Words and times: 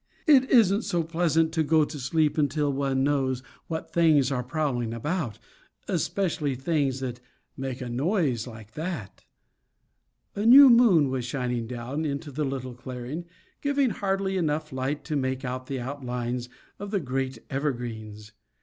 It 0.25 0.49
isn't 0.49 0.81
so 0.81 1.03
pleasant 1.03 1.51
to 1.51 1.61
go 1.61 1.85
to 1.85 1.99
sleep 1.99 2.35
until 2.39 2.73
one 2.73 3.03
knows 3.03 3.43
what 3.67 3.93
things 3.93 4.31
are 4.31 4.41
prowling 4.41 4.95
about, 4.95 5.37
especially 5.87 6.55
things 6.55 7.01
that 7.01 7.19
make 7.55 7.81
a 7.81 7.87
noise 7.87 8.47
like 8.47 8.71
that. 8.71 9.25
A 10.35 10.43
new 10.43 10.71
moon 10.71 11.11
was 11.11 11.23
shining 11.25 11.67
down 11.67 12.03
into 12.03 12.31
the 12.31 12.43
little 12.45 12.73
clearing, 12.73 13.25
giving 13.61 13.91
hardly 13.91 14.37
enough 14.37 14.73
light 14.73 15.03
to 15.03 15.15
make 15.15 15.45
out 15.45 15.67
the 15.67 15.79
outlines 15.79 16.49
of 16.79 16.89
the 16.89 16.99
great 16.99 17.37
evergreens. 17.51 18.31